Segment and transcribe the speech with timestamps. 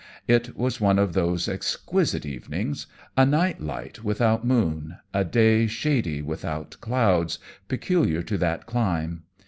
[0.27, 6.23] It was one of those exquisite evenings a night light without moon, a day shady
[6.23, 9.25] without clouds peculiar to that clime.